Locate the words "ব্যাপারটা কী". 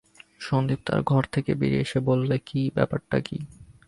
2.75-3.37